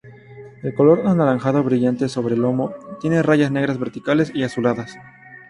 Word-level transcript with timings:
El 0.63 0.73
color 0.73 1.03
anaranjado 1.05 1.61
brillante 1.63 2.09
sobre 2.09 2.33
el 2.33 2.41
lomo, 2.41 2.73
tiene 2.99 3.21
rayas 3.21 3.51
negras 3.51 3.77
verticales 3.77 4.31
y 4.33 4.41
azuladas. 4.41 4.97